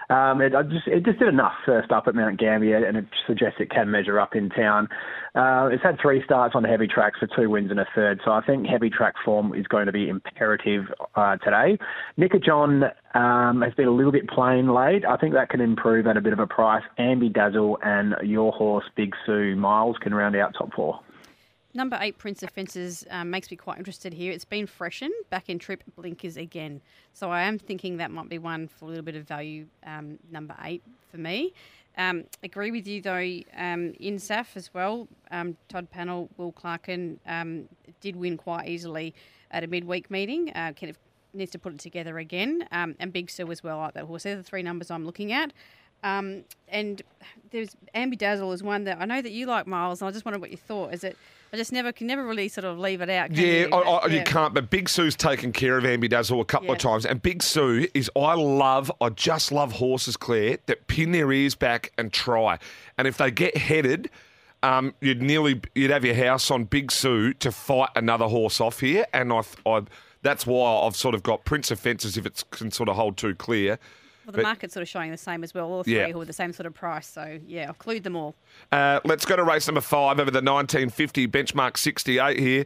Um, 0.09 0.39
it, 0.41 0.53
just, 0.71 0.87
it 0.87 1.03
just 1.03 1.19
did 1.19 1.27
enough 1.27 1.53
first 1.65 1.91
up 1.91 2.07
at 2.07 2.15
Mount 2.15 2.39
Gambier, 2.39 2.85
and 2.85 2.95
it 2.97 3.05
suggests 3.25 3.57
it 3.59 3.69
can 3.69 3.91
measure 3.91 4.19
up 4.19 4.35
in 4.35 4.49
town. 4.49 4.87
Uh, 5.35 5.69
it's 5.71 5.83
had 5.83 5.97
three 6.01 6.23
starts 6.23 6.55
on 6.55 6.63
heavy 6.63 6.87
tracks 6.87 7.19
for 7.19 7.27
two 7.27 7.49
wins 7.49 7.71
and 7.71 7.79
a 7.79 7.85
third, 7.93 8.21
so 8.23 8.31
I 8.31 8.41
think 8.45 8.65
heavy 8.67 8.89
track 8.89 9.15
form 9.25 9.53
is 9.53 9.67
going 9.67 9.85
to 9.85 9.91
be 9.91 10.07
imperative 10.07 10.85
uh, 11.15 11.35
today. 11.37 11.77
Nicka 12.17 12.43
John 12.43 12.83
um, 13.15 13.61
has 13.61 13.73
been 13.73 13.87
a 13.87 13.91
little 13.91 14.13
bit 14.13 14.29
plain 14.29 14.73
late. 14.73 15.03
I 15.05 15.17
think 15.17 15.33
that 15.33 15.49
can 15.49 15.59
improve 15.59 16.07
at 16.07 16.15
a 16.15 16.21
bit 16.21 16.33
of 16.33 16.39
a 16.39 16.47
price. 16.47 16.83
Ambi 16.97 17.33
Dazzle 17.33 17.77
and 17.83 18.15
your 18.23 18.53
horse 18.53 18.85
Big 18.95 19.13
Sue 19.25 19.55
Miles 19.55 19.97
can 20.01 20.13
round 20.13 20.35
out 20.37 20.53
top 20.57 20.73
four. 20.73 21.01
Number 21.77 21.99
eight, 22.01 22.17
Prince 22.17 22.41
of 22.41 22.49
Fences, 22.49 23.05
um, 23.11 23.29
makes 23.29 23.51
me 23.51 23.55
quite 23.55 23.77
interested 23.77 24.11
here. 24.11 24.31
It's 24.31 24.45
been 24.45 24.65
freshened 24.65 25.13
back 25.29 25.47
in 25.47 25.59
trip 25.59 25.83
blinkers 25.95 26.35
again. 26.35 26.81
So 27.13 27.29
I 27.29 27.43
am 27.43 27.59
thinking 27.59 27.97
that 27.97 28.09
might 28.09 28.29
be 28.29 28.39
one 28.39 28.67
for 28.67 28.85
a 28.85 28.87
little 28.87 29.03
bit 29.03 29.15
of 29.15 29.27
value, 29.27 29.67
um, 29.85 30.17
number 30.31 30.55
eight 30.63 30.81
for 31.11 31.17
me. 31.17 31.53
Um, 31.95 32.23
agree 32.41 32.71
with 32.71 32.87
you 32.87 32.99
though, 32.99 33.41
um, 33.55 33.93
in 33.99 34.15
SAF 34.15 34.55
as 34.55 34.73
well. 34.73 35.07
Um, 35.29 35.55
Todd 35.69 35.87
Pannell, 35.95 36.29
Will 36.37 36.51
Clarkin 36.51 37.19
um, 37.27 37.69
did 38.01 38.15
win 38.15 38.37
quite 38.37 38.67
easily 38.67 39.13
at 39.51 39.63
a 39.63 39.67
midweek 39.67 40.09
meeting. 40.09 40.49
Uh, 40.55 40.73
kind 40.73 40.89
of 40.89 40.97
needs 41.35 41.51
to 41.51 41.59
put 41.59 41.73
it 41.73 41.79
together 41.79 42.17
again. 42.17 42.67
and 42.71 43.13
Big 43.13 43.29
Sue 43.29 43.51
as 43.51 43.61
well, 43.61 43.77
like 43.77 43.93
that 43.93 44.05
horse. 44.05 44.23
They're 44.23 44.35
the 44.35 44.41
three 44.41 44.63
numbers 44.63 44.89
I'm 44.89 45.05
looking 45.05 45.31
at. 45.31 45.53
Um, 46.03 46.43
and 46.67 47.01
there's 47.51 47.75
Ambi 47.95 48.17
Dazzle 48.17 48.51
is 48.51 48.63
one 48.63 48.83
that 48.85 48.99
I 48.99 49.05
know 49.05 49.21
that 49.21 49.31
you 49.31 49.45
like, 49.45 49.67
Miles. 49.67 50.01
And 50.01 50.09
I 50.09 50.11
just 50.11 50.25
wondered 50.25 50.41
what 50.41 50.51
you 50.51 50.57
thought. 50.57 50.93
Is 50.93 51.03
it? 51.03 51.17
I 51.53 51.55
just 51.55 51.71
never 51.71 51.93
can 51.93 52.07
never 52.07 52.25
really 52.25 52.49
sort 52.49 52.65
of 52.65 52.77
leave 52.77 52.99
it 52.99 53.09
out. 53.09 53.31
yeah, 53.31 53.45
you? 53.45 53.69
I, 53.71 53.77
I, 53.77 54.07
yeah. 54.07 54.13
you 54.15 54.23
can't. 54.23 54.53
But 54.53 54.69
Big 54.69 54.89
Sue's 54.89 55.15
taken 55.15 55.53
care 55.53 55.77
of 55.77 55.85
Ambi 55.85 56.09
Dazzle 56.09 56.41
a 56.41 56.45
couple 56.45 56.67
yeah. 56.67 56.73
of 56.73 56.79
times, 56.79 57.05
and 57.05 57.21
Big 57.21 57.41
Sue 57.41 57.87
is 57.93 58.11
I 58.15 58.33
love. 58.33 58.91
I 58.99 59.09
just 59.09 59.51
love 59.51 59.73
horses, 59.73 60.17
Claire, 60.17 60.57
that 60.65 60.87
pin 60.87 61.11
their 61.11 61.31
ears 61.31 61.55
back 61.55 61.91
and 61.97 62.11
try. 62.11 62.59
And 62.97 63.07
if 63.07 63.17
they 63.17 63.31
get 63.31 63.57
headed. 63.57 64.09
Um, 64.63 64.95
you'd 65.01 65.21
nearly 65.21 65.61
you'd 65.75 65.91
have 65.91 66.03
your 66.03 66.15
house 66.15 66.49
on 66.49 66.63
Big 66.63 66.91
Sue 66.91 67.31
to 67.35 67.51
fight 67.51 67.89
another 67.95 68.25
horse 68.25 68.59
off 68.59 68.79
here, 68.79 69.05
and 69.13 69.31
I, 69.31 69.43
I 69.67 69.83
that's 70.23 70.47
why 70.47 70.81
I've 70.81 70.95
sort 70.95 71.13
of 71.13 71.21
got 71.21 71.45
Prince 71.45 71.69
of 71.69 71.79
Fences 71.79 72.17
if 72.17 72.25
it 72.25 72.43
can 72.49 72.71
sort 72.71 72.89
of 72.89 72.95
hold 72.95 73.17
too 73.17 73.35
clear. 73.35 73.77
Well, 74.27 74.33
the 74.33 74.39
but, 74.39 74.43
market's 74.43 74.73
sort 74.73 74.81
of 74.81 74.89
showing 74.89 75.09
the 75.09 75.17
same 75.17 75.41
as 75.41 75.53
well. 75.53 75.71
All 75.71 75.83
three 75.83 75.95
yeah. 75.95 76.11
who 76.11 76.19
are 76.19 76.25
the 76.25 76.33
same 76.33 76.51
sort 76.51 76.67
of 76.67 76.73
price. 76.73 77.07
So, 77.07 77.39
yeah, 77.47 77.61
I'll 77.61 77.69
include 77.69 78.03
them 78.03 78.17
all. 78.17 78.35
Uh, 78.73 78.99
let's 79.05 79.23
go 79.23 79.37
to 79.37 79.43
race 79.45 79.69
number 79.69 79.79
five 79.79 80.19
over 80.19 80.29
the 80.29 80.41
1950 80.41 81.29
benchmark 81.29 81.77
68 81.77 82.37
here. 82.37 82.65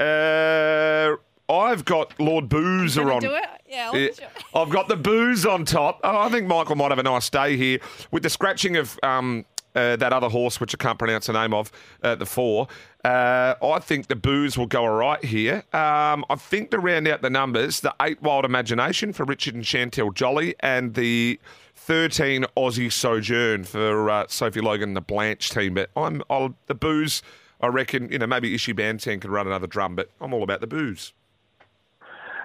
Uh, 0.00 1.16
I've 1.52 1.84
got 1.84 2.18
Lord 2.18 2.48
Boozer 2.48 3.12
on. 3.12 3.20
Do 3.20 3.34
it? 3.34 3.44
Yeah, 3.68 3.92
yeah. 3.92 4.28
I've 4.54 4.70
got 4.70 4.88
the 4.88 4.96
booze 4.96 5.44
on 5.44 5.66
top. 5.66 6.00
Oh, 6.02 6.20
I 6.20 6.30
think 6.30 6.46
Michael 6.46 6.76
might 6.76 6.90
have 6.90 6.98
a 6.98 7.02
nice 7.02 7.28
day 7.28 7.58
here 7.58 7.80
with 8.10 8.22
the 8.22 8.30
scratching 8.30 8.78
of 8.78 8.98
um, 9.02 9.44
uh, 9.74 9.96
that 9.96 10.12
other 10.12 10.28
horse, 10.28 10.60
which 10.60 10.74
I 10.74 10.78
can't 10.78 10.98
pronounce 10.98 11.26
the 11.26 11.32
name 11.32 11.54
of, 11.54 11.70
uh, 12.02 12.14
the 12.14 12.26
four. 12.26 12.68
Uh, 13.04 13.54
I 13.62 13.78
think 13.80 14.06
the 14.06 14.16
booze 14.16 14.56
will 14.56 14.66
go 14.66 14.84
all 14.84 14.96
right 14.96 15.22
here. 15.24 15.64
Um, 15.72 16.24
I 16.30 16.36
think 16.36 16.70
to 16.70 16.78
round 16.78 17.06
out 17.08 17.22
the 17.22 17.30
numbers, 17.30 17.80
the 17.80 17.94
eight 18.00 18.22
Wild 18.22 18.44
Imagination 18.44 19.12
for 19.12 19.24
Richard 19.24 19.54
and 19.54 19.64
Chantel 19.64 20.14
Jolly, 20.14 20.54
and 20.60 20.94
the 20.94 21.38
13 21.74 22.46
Aussie 22.56 22.90
Sojourn 22.90 23.64
for 23.64 24.08
uh, 24.08 24.24
Sophie 24.28 24.60
Logan, 24.60 24.90
and 24.90 24.96
the 24.96 25.02
Blanche 25.02 25.50
team. 25.50 25.74
But 25.74 25.90
I'm 25.96 26.22
I'll, 26.30 26.54
the 26.66 26.74
booze. 26.74 27.22
I 27.60 27.68
reckon 27.68 28.10
you 28.10 28.18
know 28.18 28.26
maybe 28.26 28.54
Ishi 28.54 28.72
Bantan 28.72 29.20
could 29.20 29.30
run 29.30 29.46
another 29.46 29.66
drum, 29.66 29.94
but 29.94 30.10
I'm 30.20 30.32
all 30.32 30.42
about 30.42 30.60
the 30.60 30.66
booze. 30.66 31.12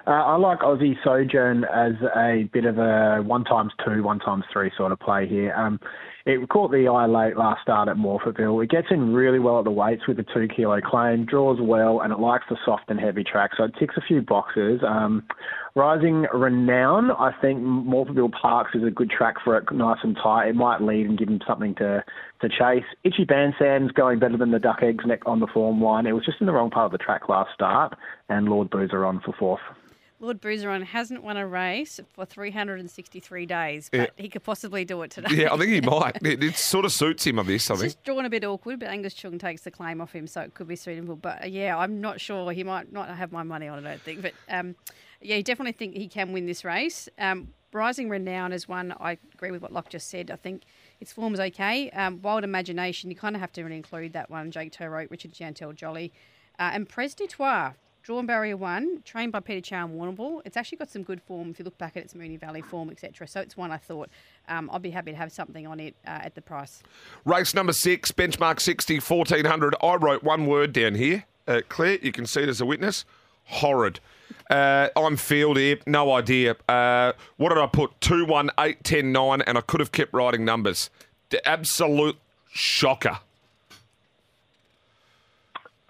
Uh, 0.06 0.10
I 0.10 0.36
like 0.36 0.60
Aussie 0.60 0.96
Sojourn 1.04 1.64
as 1.64 1.92
a 2.16 2.48
bit 2.52 2.64
of 2.64 2.78
a 2.78 3.22
one 3.22 3.44
times 3.44 3.72
two, 3.84 4.02
one 4.02 4.18
times 4.18 4.44
three 4.52 4.70
sort 4.76 4.92
of 4.92 4.98
play 4.98 5.26
here. 5.26 5.54
Um, 5.54 5.78
it 6.26 6.48
caught 6.48 6.70
the 6.70 6.88
eye 6.88 7.06
late 7.06 7.36
last 7.36 7.62
start 7.62 7.88
at 7.88 7.96
Morphettville. 7.96 8.62
It 8.62 8.70
gets 8.70 8.88
in 8.90 9.14
really 9.14 9.38
well 9.38 9.58
at 9.58 9.64
the 9.64 9.70
weights 9.70 10.06
with 10.06 10.18
a 10.18 10.24
two 10.34 10.48
kilo 10.54 10.80
claim, 10.80 11.24
draws 11.24 11.58
well, 11.60 12.00
and 12.00 12.12
it 12.12 12.18
likes 12.18 12.44
the 12.50 12.56
soft 12.64 12.84
and 12.88 13.00
heavy 13.00 13.24
track. 13.24 13.52
So 13.56 13.64
it 13.64 13.74
ticks 13.78 13.94
a 13.96 14.02
few 14.02 14.20
boxes. 14.20 14.80
Um, 14.86 15.26
Rising 15.76 16.26
Renown, 16.34 17.12
I 17.12 17.30
think 17.40 17.60
Morphettville 17.60 18.32
Parks 18.32 18.74
is 18.74 18.82
a 18.82 18.90
good 18.90 19.10
track 19.10 19.36
for 19.44 19.56
it, 19.56 19.64
nice 19.72 19.98
and 20.02 20.16
tight. 20.20 20.48
It 20.48 20.56
might 20.56 20.82
lead 20.82 21.06
and 21.06 21.16
give 21.16 21.28
him 21.28 21.40
something 21.46 21.74
to, 21.76 22.04
to 22.42 22.48
chase. 22.48 22.84
Itchy 23.04 23.24
Bandsam's 23.24 23.92
going 23.92 24.18
better 24.18 24.36
than 24.36 24.50
the 24.50 24.58
Duck 24.58 24.82
Eggs 24.82 25.04
neck 25.06 25.20
on 25.26 25.38
the 25.38 25.46
form 25.46 25.80
line. 25.80 26.06
It 26.06 26.12
was 26.12 26.24
just 26.24 26.40
in 26.40 26.46
the 26.46 26.52
wrong 26.52 26.70
part 26.70 26.86
of 26.86 26.92
the 26.92 26.98
track 26.98 27.28
last 27.28 27.50
start, 27.54 27.96
and 28.28 28.48
Lord 28.48 28.68
Boozer 28.68 29.06
on 29.06 29.20
for 29.24 29.32
fourth. 29.38 29.60
Lord 30.20 30.40
Bruiseron 30.40 30.84
hasn't 30.84 31.22
won 31.22 31.38
a 31.38 31.46
race 31.46 31.98
for 32.12 32.26
363 32.26 33.46
days, 33.46 33.88
but 33.90 33.98
yeah. 33.98 34.06
he 34.16 34.28
could 34.28 34.44
possibly 34.44 34.84
do 34.84 35.00
it 35.02 35.10
today. 35.10 35.34
Yeah, 35.34 35.54
I 35.54 35.56
think 35.56 35.70
he 35.70 35.80
might. 35.88 36.18
It, 36.22 36.44
it 36.44 36.56
sort 36.56 36.84
of 36.84 36.92
suits 36.92 37.26
him, 37.26 37.38
I 37.38 37.42
this, 37.42 37.70
I 37.70 37.74
think. 37.74 37.86
just 37.86 38.04
drawn 38.04 38.24
a 38.26 38.30
bit 38.30 38.44
awkward, 38.44 38.80
but 38.80 38.88
Angus 38.90 39.14
Chung 39.14 39.38
takes 39.38 39.62
the 39.62 39.70
claim 39.70 40.00
off 40.00 40.12
him, 40.12 40.26
so 40.26 40.42
it 40.42 40.54
could 40.54 40.68
be 40.68 40.76
suitable. 40.76 41.16
But 41.16 41.44
uh, 41.44 41.46
yeah, 41.46 41.76
I'm 41.76 42.00
not 42.00 42.20
sure. 42.20 42.52
He 42.52 42.62
might 42.62 42.92
not 42.92 43.08
have 43.08 43.32
my 43.32 43.42
money 43.42 43.66
on 43.66 43.78
it, 43.78 43.86
I 43.86 43.90
don't 43.90 44.02
think. 44.02 44.22
But 44.22 44.34
um, 44.48 44.76
yeah, 45.22 45.36
I 45.36 45.40
definitely 45.40 45.72
think 45.72 45.96
he 45.96 46.06
can 46.06 46.32
win 46.32 46.46
this 46.46 46.64
race. 46.64 47.08
Um, 47.18 47.48
Rising 47.72 48.08
Renown 48.08 48.52
is 48.52 48.68
one, 48.68 48.92
I 48.98 49.16
agree 49.34 49.50
with 49.50 49.62
what 49.62 49.72
Locke 49.72 49.88
just 49.88 50.08
said. 50.08 50.30
I 50.30 50.36
think 50.36 50.62
its 51.00 51.12
form 51.12 51.34
is 51.34 51.40
okay. 51.40 51.88
Um, 51.90 52.20
Wild 52.20 52.42
Imagination, 52.42 53.10
you 53.10 53.16
kind 53.16 53.36
of 53.36 53.40
have 53.40 53.52
to 53.52 53.62
really 53.62 53.76
include 53.76 54.12
that 54.14 54.28
one. 54.28 54.50
Jake 54.50 54.72
Toeroek, 54.72 55.10
Richard 55.10 55.32
Chantel 55.32 55.74
Jolly. 55.74 56.12
Uh, 56.58 56.70
and 56.74 56.88
Pres 56.88 57.14
Detoire, 57.14 57.74
Drawn 58.10 58.26
Barrier 58.26 58.56
One, 58.56 59.02
trained 59.04 59.30
by 59.30 59.38
Peter 59.38 59.60
Chow 59.60 59.84
and 59.84 59.94
Warrnambool. 59.94 60.42
It's 60.44 60.56
actually 60.56 60.78
got 60.78 60.90
some 60.90 61.04
good 61.04 61.22
form 61.22 61.50
if 61.50 61.60
you 61.60 61.64
look 61.64 61.78
back 61.78 61.96
at 61.96 62.02
its 62.02 62.12
Moonee 62.12 62.40
Valley 62.40 62.60
form, 62.60 62.90
etc. 62.90 63.28
So 63.28 63.40
it's 63.40 63.56
one 63.56 63.70
I 63.70 63.76
thought 63.76 64.08
um, 64.48 64.68
I'd 64.72 64.82
be 64.82 64.90
happy 64.90 65.12
to 65.12 65.16
have 65.16 65.30
something 65.30 65.64
on 65.64 65.78
it 65.78 65.94
uh, 66.04 66.18
at 66.24 66.34
the 66.34 66.42
price. 66.42 66.82
Race 67.24 67.54
number 67.54 67.72
six, 67.72 68.10
benchmark 68.10 68.58
60, 68.58 68.98
1400. 68.98 69.76
I 69.80 69.94
wrote 69.94 70.24
one 70.24 70.46
word 70.46 70.72
down 70.72 70.96
here. 70.96 71.22
Uh, 71.46 71.60
Claire, 71.68 72.00
you 72.02 72.10
can 72.10 72.26
see 72.26 72.42
it 72.42 72.48
as 72.48 72.60
a 72.60 72.66
witness. 72.66 73.04
Horrid. 73.44 74.00
Uh, 74.50 74.88
I'm 74.96 75.16
field 75.16 75.56
here, 75.56 75.78
no 75.86 76.12
idea. 76.12 76.56
Uh, 76.68 77.12
what 77.36 77.50
did 77.50 77.58
I 77.58 77.68
put? 77.68 78.00
2, 78.00 78.26
1, 78.26 78.50
8, 78.58 78.82
10, 78.82 79.12
9, 79.12 79.42
and 79.42 79.56
I 79.56 79.60
could 79.60 79.78
have 79.78 79.92
kept 79.92 80.12
writing 80.12 80.44
numbers. 80.44 80.90
The 81.28 81.48
absolute 81.48 82.18
shocker. 82.50 83.20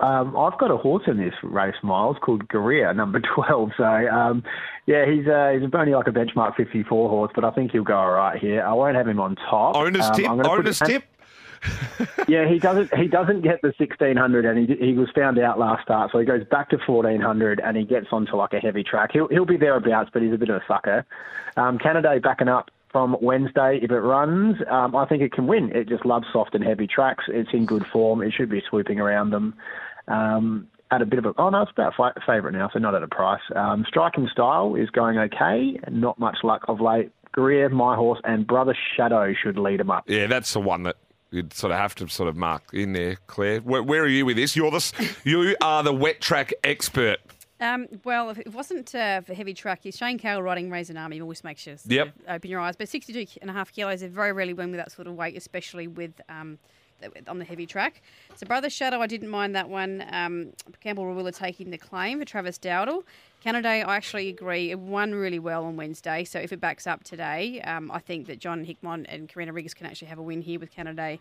Um, 0.01 0.37
I've 0.37 0.59
got 0.59 0.71
a 0.71 0.77
horse 0.77 1.05
in 1.07 1.19
this 1.19 1.35
race, 1.43 1.75
Miles, 1.83 2.17
called 2.21 2.49
Guerrilla, 2.49 2.95
number 2.95 3.21
12. 3.35 3.73
So, 3.77 3.85
um, 3.85 4.43
yeah, 4.87 5.05
he's 5.05 5.27
uh, 5.27 5.59
he's 5.61 5.69
only 5.73 5.95
like 5.95 6.07
a 6.07 6.13
benchmark 6.13 6.57
54 6.57 7.09
horse, 7.09 7.31
but 7.35 7.45
I 7.45 7.51
think 7.51 7.73
he'll 7.73 7.85
go 7.85 7.97
all 7.97 8.13
right 8.13 8.39
here. 8.39 8.63
I 8.63 8.73
won't 8.73 8.97
have 8.97 9.07
him 9.07 9.21
on 9.21 9.37
top. 9.37 9.77
Owner's 9.77 10.07
um, 10.07 10.15
tip? 10.15 10.29
Owner's 10.29 10.79
tip? 10.79 11.05
yeah, 12.29 12.49
he 12.49 12.59
doesn't 12.61 12.95
he 12.97 13.07
doesn't 13.07 13.43
get 13.43 13.61
the 13.63 13.73
1600, 13.77 14.45
and 14.47 14.69
he 14.69 14.75
he 14.77 14.95
was 14.95 15.09
found 15.15 15.39
out 15.39 15.59
last 15.59 15.83
start, 15.83 16.11
so 16.13 16.19
he 16.19 16.25
goes 16.25 16.45
back 16.45 16.71
to 16.71 16.79
1400, 16.79 17.61
and 17.61 17.77
he 17.77 17.85
gets 17.85 18.07
onto 18.13 18.37
like 18.37 18.53
a 18.53 18.59
heavy 18.59 18.83
track. 18.83 19.11
He'll 19.13 19.29
he'll 19.29 19.45
be 19.45 19.59
thereabouts, 19.59 20.11
but 20.13 20.23
he's 20.23 20.33
a 20.33 20.39
bit 20.39 20.49
of 20.49 20.57
a 20.57 20.65
sucker. 20.67 21.05
Um, 21.57 21.79
Canada 21.79 22.19
backing 22.23 22.49
up 22.49 22.71
from 22.91 23.17
Wednesday. 23.21 23.79
If 23.83 23.91
it 23.91 24.01
runs, 24.01 24.57
um, 24.69 24.97
I 24.97 25.07
think 25.07 25.23
it 25.23 25.33
can 25.33 25.47
win. 25.47 25.71
It 25.75 25.89
just 25.89 26.05
loves 26.05 26.27
soft 26.33 26.55
and 26.55 26.65
heavy 26.65 26.87
tracks. 26.87 27.25
It's 27.29 27.51
in 27.53 27.67
good 27.67 27.87
form. 27.93 28.23
It 28.23 28.33
should 28.33 28.51
be 28.51 28.63
swooping 28.69 28.99
around 28.99 29.31
them. 29.31 29.55
Um, 30.11 30.67
at 30.93 31.01
a 31.03 31.07
bit 31.07 31.21
of 31.21 31.25
a 31.27 31.33
oh 31.39 31.51
no, 31.51 31.63
it's 31.63 31.71
about 31.71 31.95
fi- 31.95 32.13
favourite 32.27 32.53
now, 32.53 32.69
so 32.73 32.79
not 32.81 32.95
at 32.97 33.03
a 33.03 33.09
price. 33.09 33.41
Um, 33.55 33.85
striking 33.87 34.29
style 34.31 34.75
is 34.75 34.91
going 34.91 35.19
okay. 35.19 35.79
Not 35.89 36.19
much 36.19 36.39
luck 36.43 36.65
of 36.69 36.81
late. 36.81 37.13
Greer, 37.33 37.69
my 37.69 37.95
horse, 37.95 38.21
and 38.25 38.45
Brother 38.45 38.77
Shadow 38.97 39.33
should 39.41 39.57
lead 39.57 39.79
him 39.81 39.89
up. 39.91 40.03
Yeah, 40.11 40.27
that's 40.27 40.53
the 40.53 40.59
one 40.59 40.83
that 40.83 40.97
you'd 41.31 41.53
sort 41.53 41.71
of 41.71 41.79
have 41.79 41.95
to 41.97 42.09
sort 42.09 42.29
of 42.29 42.37
mark 42.37 42.63
in 42.73 42.93
there, 42.93 43.19
Claire. 43.29 43.61
Where, 43.61 43.85
where 43.85 44.03
are 44.03 44.09
you 44.09 44.27
with 44.27 44.35
this? 44.37 44.57
You're 44.57 44.73
the 44.73 45.17
you 45.23 45.55
are 45.63 45.85
the 45.85 45.93
wet 45.93 46.21
track 46.21 46.53
expert. 46.65 47.19
Um, 47.61 47.87
well, 48.05 48.31
if 48.31 48.39
it 48.39 48.53
wasn't 48.53 48.93
uh, 48.95 49.21
for 49.21 49.35
heavy 49.35 49.55
track, 49.55 49.85
is 49.87 49.97
Shane 49.97 50.19
Cale 50.19 50.43
riding 50.43 50.71
Raisin 50.71 50.97
Army 50.97 51.21
always 51.21 51.45
makes 51.45 51.65
you 51.69 51.77
sort 51.77 51.93
Yep. 51.93 52.15
open 52.27 52.51
your 52.51 52.59
eyes. 52.59 52.75
But 52.75 52.89
62 52.89 53.39
and 53.43 53.49
a 53.51 53.53
half 53.53 53.71
kilos 53.71 54.03
is 54.03 54.11
very 54.11 54.33
rarely 54.33 54.55
win 54.55 54.71
with 54.73 54.79
that 54.81 54.91
sort 54.91 55.07
of 55.07 55.15
weight, 55.15 55.37
especially 55.37 55.87
with 55.87 56.21
um, 56.31 56.59
th- 56.59 56.61
on 57.29 57.39
the 57.39 57.45
heavy 57.45 57.67
track. 57.67 58.03
So 58.37 58.47
Brother 58.47 58.71
Shadow, 58.71 59.01
I 59.01 59.07
didn't 59.07 59.29
mind 59.29 59.55
that 59.55 59.69
one. 59.69 60.05
Um, 60.11 60.53
Campbell 60.81 61.05
Rawiller 61.05 61.37
taking 61.37 61.71
the 61.71 61.79
claim 61.79 62.19
for 62.19 62.25
Travis 62.25 62.59
Doudle. 62.59 63.05
Canada, 63.43 63.69
I 63.69 63.97
actually 63.97 64.29
agree. 64.29 64.71
It 64.71 64.79
won 64.79 65.15
really 65.15 65.39
well 65.39 65.65
on 65.65 65.77
Wednesday. 65.77 66.25
So 66.25 66.39
if 66.39 66.53
it 66.53 66.61
backs 66.61 66.87
up 66.87 67.05
today, 67.05 67.61
um, 67.63 67.91
I 67.91 67.99
think 67.99 68.27
that 68.27 68.39
John 68.39 68.67
Hickmott 68.67 69.07
and 69.09 69.29
Karina 69.29 69.53
Riggs 69.53 69.73
can 69.73 69.87
actually 69.87 70.09
have 70.09 70.19
a 70.19 70.23
win 70.23 70.43
here 70.43 70.61
with 70.61 70.71
Canada. 70.71 71.19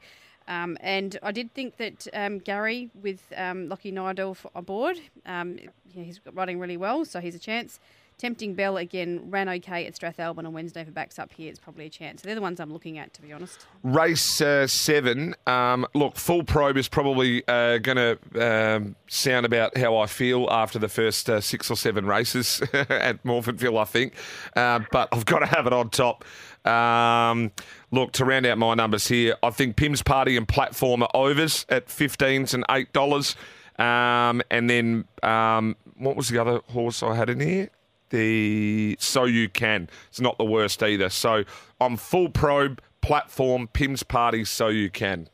Um, 0.48 0.77
and 0.81 1.17
I 1.21 1.31
did 1.31 1.53
think 1.53 1.77
that 1.77 2.07
um, 2.13 2.39
Gary 2.39 2.89
with 3.01 3.21
um, 3.38 3.69
Lockie 3.69 3.91
Neindorf 3.91 4.45
on 4.55 4.63
board, 4.63 5.00
um, 5.25 5.59
yeah, 5.93 6.03
he's 6.03 6.19
riding 6.33 6.59
really 6.59 6.77
well, 6.77 7.05
so 7.05 7.21
he's 7.21 7.36
a 7.36 7.39
chance. 7.39 7.79
Tempting 8.19 8.53
Bell 8.53 8.75
again 8.75 9.31
ran 9.31 9.47
okay 9.47 9.88
at 9.88 9.93
Strathalbyn 9.93 10.45
on 10.45 10.51
Wednesday. 10.51 10.81
It 10.81 10.93
backs 10.93 11.17
up 11.17 11.31
here, 11.31 11.49
it's 11.49 11.57
probably 11.57 11.85
a 11.85 11.89
chance. 11.89 12.21
So 12.21 12.27
they're 12.27 12.35
the 12.35 12.41
ones 12.41 12.59
I'm 12.59 12.71
looking 12.71 12.97
at, 12.97 13.13
to 13.13 13.21
be 13.21 13.31
honest. 13.31 13.65
Race 13.81 14.41
uh, 14.41 14.67
seven. 14.67 15.35
Um, 15.47 15.88
look, 15.95 16.17
full 16.17 16.43
probe 16.43 16.75
is 16.75 16.89
probably 16.89 17.47
uh, 17.47 17.77
going 17.77 17.95
to 17.95 18.75
um, 18.75 18.97
sound 19.07 19.45
about 19.45 19.77
how 19.77 19.95
I 19.95 20.05
feel 20.05 20.49
after 20.51 20.77
the 20.77 20.89
first 20.89 21.29
uh, 21.29 21.39
six 21.39 21.71
or 21.71 21.77
seven 21.77 22.05
races 22.05 22.61
at 22.73 23.23
Morphettville, 23.23 23.79
I 23.79 23.85
think. 23.85 24.13
Uh, 24.53 24.81
but 24.91 25.07
I've 25.13 25.25
got 25.25 25.39
to 25.39 25.45
have 25.45 25.65
it 25.65 25.71
on 25.71 25.89
top. 25.89 26.25
Um, 26.67 27.53
look, 27.89 28.11
to 28.13 28.25
round 28.25 28.45
out 28.45 28.57
my 28.57 28.73
numbers 28.73 29.07
here, 29.07 29.38
I 29.41 29.49
think 29.51 29.77
Pim's 29.77 30.03
Party 30.03 30.35
and 30.35 30.45
Platform 30.45 31.03
are 31.03 31.11
overs 31.13 31.65
at 31.69 31.88
15s 31.88 32.53
and 32.53 32.67
$8. 32.67 33.35
Um, 33.81 34.41
and 34.51 34.69
then, 34.69 35.05
um, 35.23 35.77
what 35.95 36.17
was 36.17 36.27
the 36.27 36.38
other 36.38 36.59
horse 36.67 37.01
I 37.01 37.15
had 37.15 37.29
in 37.29 37.39
here? 37.39 37.69
The 38.09 38.95
So 38.99 39.25
You 39.25 39.49
Can. 39.49 39.89
It's 40.09 40.21
not 40.21 40.37
the 40.37 40.45
worst 40.45 40.81
either. 40.83 41.09
So 41.09 41.43
I'm 41.79 41.97
full 41.97 42.29
probe, 42.29 42.81
platform, 43.01 43.67
Pim's 43.67 44.03
Party, 44.03 44.45
So 44.45 44.67
You 44.67 44.89
Can. 44.89 45.29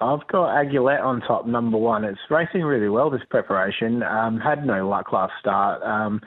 I've 0.00 0.26
got 0.28 0.48
Aguilette 0.54 1.02
on 1.02 1.20
top, 1.20 1.46
number 1.46 1.76
one. 1.76 2.04
It's 2.04 2.20
racing 2.30 2.62
really 2.62 2.88
well 2.88 3.10
this 3.10 3.20
preparation. 3.28 4.02
Um, 4.02 4.40
had 4.40 4.66
no 4.66 4.88
luck 4.88 5.12
last 5.12 5.34
start. 5.38 5.82
Um, 5.82 6.22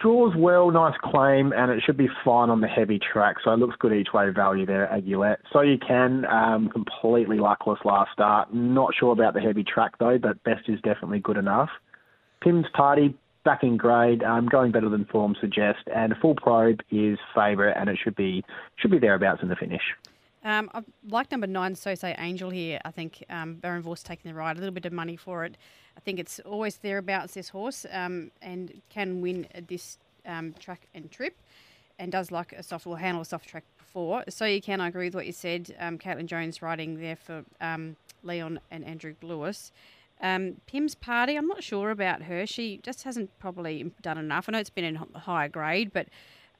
draws 0.00 0.34
well, 0.36 0.70
nice 0.70 0.96
claim, 1.02 1.52
and 1.52 1.72
it 1.72 1.82
should 1.84 1.96
be 1.96 2.08
fine 2.24 2.50
on 2.50 2.60
the 2.60 2.68
heavy 2.68 2.98
track. 2.98 3.36
So 3.42 3.52
it 3.52 3.58
looks 3.58 3.76
good 3.78 3.92
each 3.92 4.12
way 4.14 4.30
value 4.30 4.64
there, 4.64 4.88
Aguilette. 4.92 5.38
So 5.52 5.60
you 5.60 5.76
can 5.76 6.24
um, 6.26 6.68
completely 6.68 7.38
luckless 7.38 7.80
last 7.84 8.12
start. 8.12 8.54
Not 8.54 8.94
sure 8.98 9.12
about 9.12 9.34
the 9.34 9.40
heavy 9.40 9.64
track 9.64 9.98
though, 9.98 10.18
but 10.18 10.42
best 10.44 10.68
is 10.68 10.80
definitely 10.82 11.18
good 11.18 11.36
enough. 11.36 11.68
Pim's 12.40 12.66
Party 12.72 13.14
back 13.44 13.62
in 13.62 13.76
grade, 13.76 14.22
um, 14.22 14.46
going 14.46 14.72
better 14.72 14.88
than 14.88 15.04
form 15.06 15.34
suggests, 15.40 15.82
and 15.94 16.14
full 16.20 16.34
probe 16.34 16.80
is 16.90 17.18
favourite, 17.34 17.76
and 17.76 17.88
it 17.88 17.98
should 18.02 18.16
be 18.16 18.44
should 18.76 18.90
be 18.90 18.98
thereabouts 18.98 19.42
in 19.42 19.48
the 19.48 19.56
finish. 19.56 19.82
Um, 20.42 20.70
I 20.72 20.82
like 21.08 21.30
number 21.30 21.46
nine, 21.46 21.74
So 21.74 21.94
Say 21.94 22.14
Angel 22.18 22.48
here. 22.48 22.80
I 22.84 22.90
think 22.90 23.24
um, 23.28 23.56
Barend 23.56 23.82
Vorster 23.82 24.04
taking 24.04 24.30
the 24.30 24.34
ride, 24.34 24.56
a 24.56 24.60
little 24.60 24.74
bit 24.74 24.86
of 24.86 24.92
money 24.92 25.16
for 25.16 25.44
it. 25.44 25.56
I 25.96 26.00
think 26.00 26.18
it's 26.18 26.40
always 26.40 26.78
thereabouts, 26.78 27.34
this 27.34 27.50
horse, 27.50 27.84
um, 27.92 28.30
and 28.40 28.80
can 28.88 29.20
win 29.20 29.46
this 29.68 29.98
um, 30.24 30.54
track 30.58 30.86
and 30.94 31.10
trip, 31.10 31.36
and 31.98 32.10
does 32.10 32.30
like 32.30 32.52
a 32.52 32.62
soft, 32.62 32.86
will 32.86 32.96
handle 32.96 33.20
a 33.20 33.24
soft 33.26 33.48
track 33.48 33.64
before. 33.76 34.24
So 34.28 34.46
you 34.46 34.62
can, 34.62 34.80
I 34.80 34.88
agree 34.88 35.08
with 35.08 35.14
what 35.14 35.26
you 35.26 35.32
said. 35.32 35.74
Um, 35.78 35.98
Caitlin 35.98 36.26
Jones 36.26 36.62
riding 36.62 36.98
there 36.98 37.16
for 37.16 37.44
um, 37.60 37.96
Leon 38.22 38.60
and 38.70 38.84
Andrew 38.84 39.14
Lewis. 39.22 39.72
Um, 40.22 40.56
Pim's 40.66 40.94
party, 40.94 41.36
I'm 41.36 41.46
not 41.46 41.62
sure 41.62 41.90
about 41.90 42.22
her. 42.22 42.46
She 42.46 42.78
just 42.82 43.04
hasn't 43.04 43.30
probably 43.38 43.90
done 44.02 44.18
enough. 44.18 44.48
I 44.48 44.52
know 44.52 44.58
it's 44.58 44.70
been 44.70 44.84
in 44.84 44.96
higher 45.14 45.48
grade, 45.48 45.92
but 45.92 46.08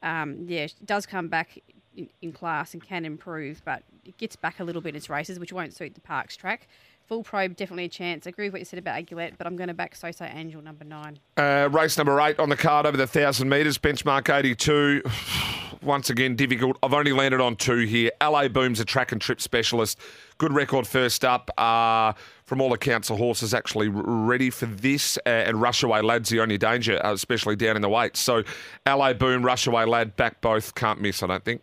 um, 0.01 0.45
yeah, 0.47 0.67
she 0.67 0.75
does 0.83 1.05
come 1.05 1.27
back 1.27 1.59
in, 1.95 2.09
in 2.21 2.31
class 2.31 2.73
and 2.73 2.83
can 2.83 3.05
improve, 3.05 3.61
but 3.65 3.83
it 4.05 4.17
gets 4.17 4.35
back 4.35 4.59
a 4.59 4.63
little 4.63 4.81
bit 4.81 4.89
in 4.89 4.95
its 4.95 5.09
races, 5.09 5.39
which 5.39 5.53
won't 5.53 5.73
suit 5.73 5.93
the 5.93 6.01
Parks 6.01 6.35
track. 6.35 6.67
Full 7.07 7.23
probe, 7.23 7.55
definitely 7.55 7.85
a 7.85 7.89
chance. 7.89 8.25
I 8.25 8.29
agree 8.29 8.45
with 8.45 8.53
what 8.53 8.59
you 8.59 8.65
said 8.65 8.79
about 8.79 8.97
Aguilette, 8.97 9.33
but 9.37 9.45
I'm 9.45 9.55
going 9.55 9.67
to 9.67 9.73
back 9.73 9.95
Soso 9.95 10.33
Angel 10.33 10.61
number 10.61 10.85
nine. 10.85 11.19
Uh, 11.35 11.67
race 11.71 11.97
number 11.97 12.19
eight 12.21 12.39
on 12.39 12.49
the 12.49 12.55
card 12.55 12.85
over 12.85 12.95
the 12.95 13.03
1,000 13.03 13.49
metres, 13.49 13.77
benchmark 13.77 14.33
82. 14.33 15.03
Once 15.81 16.11
again, 16.11 16.35
difficult. 16.35 16.77
I've 16.83 16.93
only 16.93 17.11
landed 17.11 17.41
on 17.41 17.55
two 17.55 17.79
here. 17.79 18.11
LA 18.21 18.47
Boom's 18.47 18.79
a 18.79 18.85
track 18.85 19.11
and 19.11 19.19
trip 19.19 19.41
specialist. 19.41 19.97
Good 20.37 20.53
record 20.53 20.85
first 20.85 21.25
up. 21.25 21.49
Uh, 21.57 22.13
from 22.51 22.59
all 22.59 22.73
accounts, 22.73 23.07
the 23.07 23.15
horse 23.15 23.41
is 23.43 23.53
actually 23.53 23.87
ready 23.87 24.49
for 24.49 24.65
this. 24.65 25.17
Uh, 25.25 25.29
and 25.29 25.55
Rushaway 25.59 26.03
Lad's 26.03 26.27
the 26.27 26.41
only 26.41 26.57
danger, 26.57 26.99
uh, 27.01 27.13
especially 27.13 27.55
down 27.55 27.77
in 27.77 27.81
the 27.81 27.87
weights. 27.87 28.19
So 28.19 28.43
LA 28.85 29.13
Boom, 29.13 29.41
Rushaway 29.41 29.87
Lad, 29.87 30.17
back 30.17 30.41
both. 30.41 30.75
Can't 30.75 30.99
miss, 30.99 31.23
I 31.23 31.27
don't 31.27 31.45
think. 31.45 31.61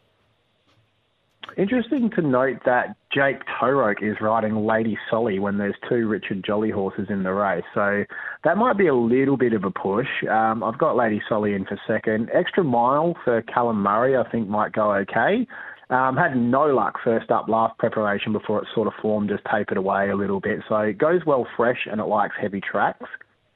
Interesting 1.59 2.09
to 2.13 2.23
note 2.23 2.61
that 2.65 2.97
Jake 3.13 3.43
Toeroek 3.61 4.03
is 4.03 4.17
riding 4.23 4.65
Lady 4.65 4.97
Solly 5.11 5.39
when 5.39 5.59
there's 5.59 5.75
two 5.91 6.09
Richard 6.09 6.43
Jolly 6.43 6.71
horses 6.71 7.09
in 7.11 7.23
the 7.23 7.35
race. 7.35 7.65
So 7.75 8.05
that 8.45 8.57
might 8.57 8.79
be 8.79 8.87
a 8.87 8.95
little 8.95 9.37
bit 9.37 9.53
of 9.53 9.65
a 9.65 9.71
push. 9.71 10.09
Um, 10.31 10.65
I've 10.65 10.79
got 10.79 10.97
Lady 10.97 11.21
Solly 11.29 11.53
in 11.53 11.67
for 11.67 11.79
second. 11.87 12.31
Extra 12.33 12.65
mile 12.65 13.15
for 13.27 13.43
Callum 13.43 13.83
Murray, 13.83 14.17
I 14.17 14.27
think, 14.31 14.49
might 14.49 14.73
go 14.73 14.95
okay. 14.95 15.47
Um, 15.91 16.17
had 16.17 16.37
no 16.37 16.67
luck 16.67 16.99
first 17.03 17.31
up 17.31 17.49
last 17.49 17.79
preparation 17.79 18.33
before 18.33 18.61
it 18.61 18.69
sort 18.75 18.89
of 18.89 18.95
formed, 19.01 19.31
just 19.31 19.43
tapered 19.51 19.79
away 19.79 20.11
a 20.11 20.17
little 20.17 20.39
bit. 20.41 20.61
So 20.69 20.77
it 20.77 20.99
goes 20.99 21.25
well 21.25 21.47
fresh 21.57 21.87
and 21.91 22.01
it 22.01 22.05
likes 22.05 22.35
heavy 22.39 22.61
tracks. 22.61 23.07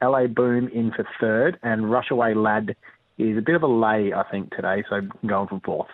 LA 0.01 0.27
Boom 0.27 0.67
in 0.69 0.91
for 0.91 1.07
third, 1.19 1.57
and 1.63 1.83
Rushaway 1.83 2.35
Lad 2.35 2.75
is 3.17 3.37
a 3.37 3.41
bit 3.41 3.55
of 3.55 3.63
a 3.63 3.67
lay, 3.67 4.11
I 4.13 4.23
think, 4.29 4.53
today. 4.53 4.83
So 4.89 5.01
going 5.25 5.47
for 5.47 5.61
fourth. 5.63 5.89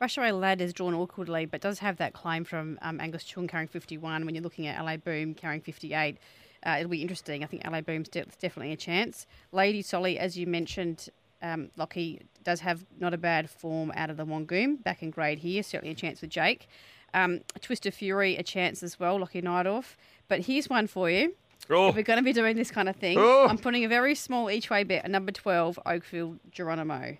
Rushaway 0.00 0.38
Lad 0.38 0.60
is 0.60 0.74
drawn 0.74 0.92
awkwardly, 0.92 1.46
but 1.46 1.62
does 1.62 1.78
have 1.78 1.96
that 1.96 2.12
claim 2.12 2.44
from 2.44 2.78
um, 2.82 3.00
Angus 3.00 3.24
Chung 3.24 3.46
carrying 3.46 3.68
51 3.68 4.26
when 4.26 4.34
you're 4.34 4.44
looking 4.44 4.66
at 4.66 4.84
LA 4.84 4.98
Boom 4.98 5.34
carrying 5.34 5.62
58. 5.62 6.18
Uh, 6.66 6.76
it'll 6.78 6.90
be 6.90 7.00
interesting. 7.00 7.42
I 7.42 7.46
think 7.46 7.66
LA 7.66 7.80
Boom's 7.80 8.08
de- 8.08 8.26
definitely 8.40 8.72
a 8.72 8.76
chance. 8.76 9.26
Lady 9.52 9.80
Solly, 9.80 10.18
as 10.18 10.36
you 10.36 10.46
mentioned, 10.46 11.08
um, 11.42 11.70
Lockie 11.76 12.22
does 12.44 12.60
have 12.60 12.84
not 12.98 13.12
a 13.14 13.18
bad 13.18 13.50
form 13.50 13.92
out 13.96 14.10
of 14.10 14.16
the 14.16 14.24
Wangoom. 14.24 14.82
Back 14.82 15.02
in 15.02 15.10
grade 15.10 15.38
here, 15.40 15.62
certainly 15.62 15.92
a 15.92 15.94
chance 15.96 16.20
with 16.20 16.30
Jake. 16.30 16.68
Um, 17.14 17.40
Twist 17.60 17.86
of 17.86 17.94
Fury, 17.94 18.36
a 18.36 18.42
chance 18.42 18.82
as 18.82 18.98
well, 19.00 19.18
Lockie 19.18 19.42
Neindorf. 19.42 19.96
But 20.28 20.40
here's 20.40 20.68
one 20.68 20.86
for 20.86 21.08
you. 21.10 21.34
Oh. 21.70 21.88
If 21.88 21.96
we're 21.96 22.02
going 22.02 22.18
to 22.18 22.22
be 22.24 22.32
doing 22.32 22.56
this 22.56 22.70
kind 22.70 22.88
of 22.88 22.96
thing, 22.96 23.16
Oh. 23.18 23.46
I'm 23.48 23.58
putting 23.58 23.84
a 23.84 23.88
very 23.88 24.14
small 24.14 24.50
each 24.50 24.70
way 24.70 24.84
bet, 24.84 25.04
at 25.04 25.10
number 25.10 25.32
12, 25.32 25.78
Oakfield 25.86 26.38
Geronimo. 26.50 27.16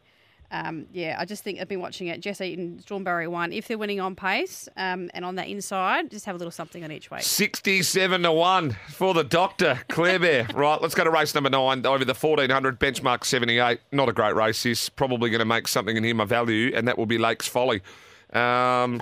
Um, 0.50 0.86
yeah, 0.92 1.16
I 1.18 1.24
just 1.24 1.42
think 1.42 1.60
I've 1.60 1.68
been 1.68 1.80
watching 1.80 2.08
it. 2.08 2.20
Jess 2.20 2.40
Eaton, 2.40 2.82
Stormberry 2.84 3.28
one. 3.28 3.52
If 3.52 3.68
they're 3.68 3.78
winning 3.78 4.00
on 4.00 4.14
pace 4.14 4.68
um, 4.76 5.10
and 5.14 5.24
on 5.24 5.36
that 5.36 5.48
inside, 5.48 6.10
just 6.10 6.26
have 6.26 6.34
a 6.34 6.38
little 6.38 6.50
something 6.50 6.84
on 6.84 6.92
each 6.92 7.10
way. 7.10 7.20
67 7.20 8.22
to 8.22 8.32
1 8.32 8.76
for 8.90 9.14
the 9.14 9.24
doctor, 9.24 9.80
Claire 9.88 10.18
Bear. 10.18 10.48
right, 10.54 10.80
let's 10.80 10.94
go 10.94 11.04
to 11.04 11.10
race 11.10 11.34
number 11.34 11.50
nine 11.50 11.84
over 11.84 12.04
the 12.04 12.14
1400, 12.14 12.78
benchmark 12.78 13.24
78. 13.24 13.80
Not 13.92 14.08
a 14.08 14.12
great 14.12 14.34
race. 14.34 14.62
This 14.62 14.88
probably 14.88 15.30
going 15.30 15.40
to 15.40 15.44
make 15.44 15.68
something 15.68 15.96
in 15.96 16.04
here 16.04 16.14
my 16.14 16.24
value, 16.24 16.72
and 16.74 16.86
that 16.88 16.98
will 16.98 17.06
be 17.06 17.18
Lakes 17.18 17.48
Folly. 17.48 17.82
Um, 18.32 19.00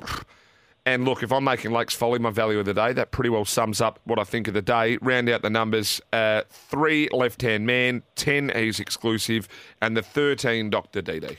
and 0.87 1.05
look, 1.05 1.23
if 1.23 1.33
I'm 1.33 1.45
making 1.45 1.71
Lakes 1.73 1.95
Folly 1.95 2.19
my 2.19 2.31
value 2.31 2.59
of 2.59 2.67
the 2.67 2.75
day, 2.75 2.93
that 2.93 3.11
pretty 3.11 3.31
well 3.31 3.45
sums 3.45 3.81
up 3.81 3.99
what 4.05 4.19
I 4.19 4.25
think 4.25 4.49
of 4.49 4.55
the 4.55 4.63
day. 4.63 4.99
Round 5.01 5.29
out 5.29 5.43
the 5.43 5.51
numbers 5.51 6.01
uh, 6.13 6.43
three 6.51 7.09
left 7.11 7.43
hand 7.43 7.67
man, 7.67 8.03
10 8.17 8.53
he's 8.55 8.81
exclusive, 8.81 9.49
and 9.81 9.97
the 9.97 10.03
13 10.03 10.71
Dr. 10.71 11.01
DD. 11.03 11.37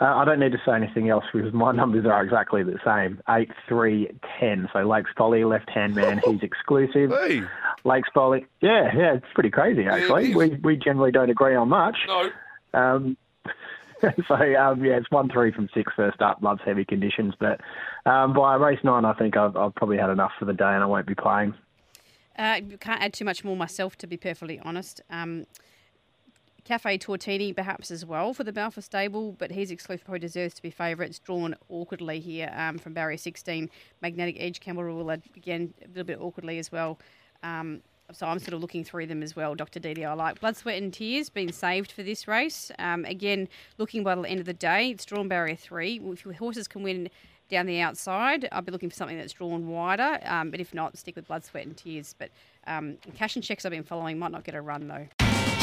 Uh, 0.00 0.06
I 0.06 0.24
don't 0.24 0.40
need 0.40 0.52
to 0.52 0.60
say 0.66 0.72
anything 0.72 1.08
else 1.08 1.24
because 1.32 1.52
my 1.52 1.72
numbers 1.72 2.04
are 2.04 2.22
exactly 2.22 2.62
the 2.62 2.78
same. 2.84 3.20
Eight, 3.28 3.50
three, 3.68 4.10
ten. 4.40 4.68
So 4.72 4.80
Lakes 4.80 5.10
Folly, 5.16 5.44
left 5.44 5.70
hand 5.70 5.94
man, 5.94 6.20
he's 6.24 6.42
exclusive. 6.42 7.10
Hey, 7.10 7.42
Lakes 7.84 8.08
Folly, 8.12 8.46
yeah, 8.60 8.90
yeah, 8.94 9.14
it's 9.14 9.26
pretty 9.34 9.50
crazy 9.50 9.86
actually. 9.86 10.30
is. 10.30 10.36
we 10.36 10.48
we 10.62 10.76
generally 10.76 11.12
don't 11.12 11.30
agree 11.30 11.54
on 11.54 11.68
much. 11.68 11.96
no. 12.08 12.30
Um, 12.72 13.16
so 14.28 14.34
um, 14.34 14.84
yeah, 14.84 14.96
it's 14.96 15.10
one 15.10 15.28
three 15.28 15.52
from 15.52 15.68
six 15.74 15.92
first 15.94 16.20
up. 16.20 16.42
Loves 16.42 16.60
heavy 16.64 16.84
conditions, 16.84 17.34
but 17.38 17.60
um, 18.06 18.32
by 18.32 18.54
race 18.56 18.80
nine, 18.82 19.04
I 19.04 19.14
think 19.14 19.36
I've, 19.36 19.56
I've 19.56 19.74
probably 19.74 19.98
had 19.98 20.10
enough 20.10 20.32
for 20.38 20.44
the 20.44 20.52
day, 20.52 20.64
and 20.64 20.82
I 20.82 20.86
won't 20.86 21.06
be 21.06 21.14
playing. 21.14 21.54
Uh, 22.38 22.60
can't 22.80 23.00
add 23.00 23.12
too 23.12 23.24
much 23.24 23.44
more 23.44 23.56
myself, 23.56 23.96
to 23.98 24.06
be 24.06 24.16
perfectly 24.16 24.60
honest. 24.64 25.00
Um, 25.10 25.46
Cafe 26.64 26.96
Tortini 26.96 27.54
perhaps 27.54 27.90
as 27.90 28.06
well 28.06 28.32
for 28.32 28.42
the 28.42 28.52
Balfour 28.52 28.82
stable, 28.82 29.32
but 29.32 29.50
he's 29.50 29.70
exclusive 29.70 30.04
probably 30.04 30.20
deserves 30.20 30.54
to 30.54 30.62
be 30.62 30.70
favourite. 30.70 31.10
It's 31.10 31.18
drawn 31.18 31.54
awkwardly 31.68 32.20
here 32.20 32.50
um, 32.56 32.78
from 32.78 32.94
barrier 32.94 33.18
16. 33.18 33.68
Magnetic 34.00 34.36
Edge, 34.38 34.60
Campbell 34.60 34.84
Rawiller, 34.84 35.20
again, 35.36 35.74
a 35.84 35.88
little 35.88 36.04
bit 36.04 36.18
awkwardly 36.20 36.58
as 36.58 36.72
well. 36.72 36.98
Um, 37.42 37.82
so 38.12 38.26
I'm 38.26 38.38
sort 38.38 38.54
of 38.54 38.60
looking 38.60 38.84
through 38.84 39.06
them 39.06 39.22
as 39.22 39.34
well. 39.34 39.54
Dr. 39.54 39.80
Didi, 39.80 40.04
I 40.04 40.12
like 40.14 40.40
Blood, 40.40 40.56
Sweat 40.56 40.82
and 40.82 40.92
Tears 40.92 41.28
being 41.30 41.52
saved 41.52 41.90
for 41.90 42.02
this 42.02 42.28
race. 42.28 42.70
Um, 42.78 43.04
again, 43.04 43.48
looking 43.78 44.04
by 44.04 44.14
the 44.14 44.22
end 44.22 44.40
of 44.40 44.46
the 44.46 44.52
day, 44.52 44.90
it's 44.90 45.04
drawn 45.04 45.28
barrier 45.28 45.56
three. 45.56 46.00
If 46.04 46.24
your 46.24 46.34
horses 46.34 46.68
can 46.68 46.82
win 46.82 47.08
down 47.48 47.66
the 47.66 47.80
outside, 47.80 48.48
I'd 48.52 48.64
be 48.64 48.72
looking 48.72 48.90
for 48.90 48.96
something 48.96 49.16
that's 49.16 49.32
drawn 49.32 49.68
wider. 49.68 50.18
Um, 50.24 50.50
but 50.50 50.60
if 50.60 50.74
not, 50.74 50.96
stick 50.98 51.16
with 51.16 51.26
Blood, 51.26 51.44
Sweat 51.44 51.66
and 51.66 51.76
Tears. 51.76 52.14
But 52.18 52.30
um, 52.66 52.98
cash 53.14 53.36
and 53.36 53.44
checks 53.44 53.64
I've 53.64 53.72
been 53.72 53.84
following 53.84 54.18
might 54.18 54.32
not 54.32 54.44
get 54.44 54.54
a 54.54 54.60
run 54.60 54.88
though. 54.88 55.33